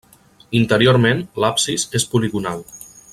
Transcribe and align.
Interiorment 0.59 1.21
l'absis 1.45 1.87
és 2.01 2.09
poligonal. 2.15 2.65